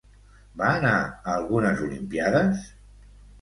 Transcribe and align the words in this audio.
Va 0.61 0.71
anar 0.77 0.93
a 1.01 1.33
algunes 1.41 1.85
olimpíades? 1.89 2.65